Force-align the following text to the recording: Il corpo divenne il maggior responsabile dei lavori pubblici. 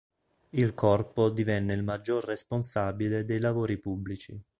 Il 0.49 0.73
corpo 0.73 1.29
divenne 1.29 1.75
il 1.75 1.83
maggior 1.83 2.25
responsabile 2.25 3.23
dei 3.23 3.37
lavori 3.37 3.77
pubblici. 3.77 4.41